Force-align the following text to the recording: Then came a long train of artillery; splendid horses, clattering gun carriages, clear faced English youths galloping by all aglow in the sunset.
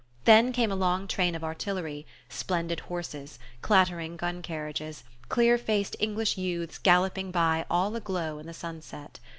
Then 0.25 0.51
came 0.51 0.71
a 0.71 0.75
long 0.75 1.07
train 1.07 1.35
of 1.35 1.43
artillery; 1.43 2.07
splendid 2.27 2.79
horses, 2.79 3.37
clattering 3.61 4.17
gun 4.17 4.41
carriages, 4.41 5.03
clear 5.29 5.59
faced 5.59 5.95
English 5.99 6.39
youths 6.39 6.79
galloping 6.79 7.29
by 7.29 7.67
all 7.69 7.95
aglow 7.95 8.39
in 8.39 8.47
the 8.47 8.51
sunset. 8.55 9.19